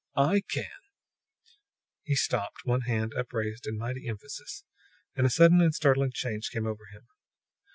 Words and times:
I 0.17 0.41
can" 0.49 0.65
He 2.07 2.15
stopped, 2.15 2.61
one 2.65 2.81
hand 2.87 3.13
upraised 3.15 3.67
in 3.67 3.77
mighty 3.77 4.07
emphasis, 4.07 4.63
and 5.15 5.27
a 5.27 5.29
sudden 5.29 5.61
and 5.61 5.75
startling 5.75 6.09
change 6.11 6.49
came 6.49 6.65
over 6.65 6.85
him. 6.91 7.05